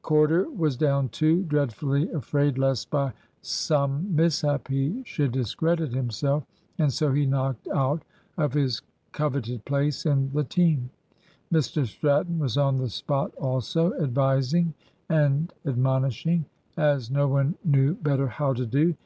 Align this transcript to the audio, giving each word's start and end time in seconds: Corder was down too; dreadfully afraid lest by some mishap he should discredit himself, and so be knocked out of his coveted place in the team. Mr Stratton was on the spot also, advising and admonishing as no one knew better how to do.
Corder 0.00 0.48
was 0.48 0.74
down 0.78 1.10
too; 1.10 1.42
dreadfully 1.42 2.10
afraid 2.12 2.56
lest 2.56 2.88
by 2.88 3.12
some 3.42 4.16
mishap 4.16 4.68
he 4.68 5.02
should 5.04 5.32
discredit 5.32 5.92
himself, 5.92 6.44
and 6.78 6.90
so 6.90 7.12
be 7.12 7.26
knocked 7.26 7.68
out 7.68 8.02
of 8.38 8.54
his 8.54 8.80
coveted 9.12 9.66
place 9.66 10.06
in 10.06 10.30
the 10.32 10.44
team. 10.44 10.88
Mr 11.52 11.86
Stratton 11.86 12.38
was 12.38 12.56
on 12.56 12.78
the 12.78 12.88
spot 12.88 13.34
also, 13.34 13.92
advising 14.02 14.72
and 15.10 15.52
admonishing 15.66 16.46
as 16.78 17.10
no 17.10 17.28
one 17.28 17.54
knew 17.62 17.92
better 17.96 18.28
how 18.28 18.54
to 18.54 18.64
do. 18.64 18.94